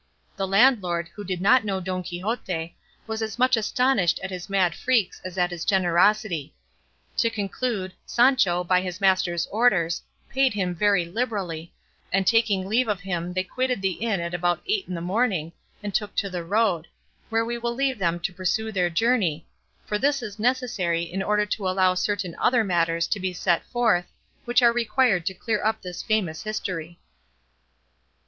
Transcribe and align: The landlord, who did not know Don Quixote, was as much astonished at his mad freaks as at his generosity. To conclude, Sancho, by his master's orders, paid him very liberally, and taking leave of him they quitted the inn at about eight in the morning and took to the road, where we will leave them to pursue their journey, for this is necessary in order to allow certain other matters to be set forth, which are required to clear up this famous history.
The 0.35 0.47
landlord, 0.47 1.09
who 1.09 1.23
did 1.23 1.41
not 1.41 1.63
know 1.63 1.79
Don 1.79 2.01
Quixote, 2.01 2.75
was 3.05 3.21
as 3.21 3.37
much 3.37 3.55
astonished 3.55 4.19
at 4.23 4.31
his 4.31 4.49
mad 4.49 4.73
freaks 4.73 5.21
as 5.23 5.37
at 5.37 5.51
his 5.51 5.63
generosity. 5.63 6.55
To 7.17 7.29
conclude, 7.29 7.93
Sancho, 8.07 8.63
by 8.63 8.81
his 8.81 8.99
master's 8.99 9.45
orders, 9.51 10.01
paid 10.27 10.55
him 10.55 10.73
very 10.73 11.05
liberally, 11.05 11.71
and 12.11 12.25
taking 12.25 12.65
leave 12.67 12.87
of 12.87 13.01
him 13.01 13.31
they 13.33 13.43
quitted 13.43 13.83
the 13.83 13.91
inn 13.91 14.19
at 14.19 14.33
about 14.33 14.63
eight 14.67 14.87
in 14.87 14.95
the 14.95 15.01
morning 15.01 15.53
and 15.83 15.93
took 15.93 16.15
to 16.15 16.31
the 16.31 16.43
road, 16.43 16.87
where 17.29 17.45
we 17.45 17.59
will 17.59 17.75
leave 17.75 17.99
them 17.99 18.19
to 18.21 18.33
pursue 18.33 18.71
their 18.71 18.89
journey, 18.89 19.45
for 19.85 19.99
this 19.99 20.23
is 20.23 20.39
necessary 20.39 21.03
in 21.03 21.21
order 21.21 21.45
to 21.45 21.69
allow 21.69 21.93
certain 21.93 22.35
other 22.39 22.63
matters 22.63 23.05
to 23.05 23.19
be 23.19 23.33
set 23.33 23.63
forth, 23.67 24.07
which 24.45 24.63
are 24.63 24.73
required 24.73 25.27
to 25.27 25.35
clear 25.35 25.63
up 25.63 25.79
this 25.79 26.01
famous 26.01 26.41
history. 26.41 26.97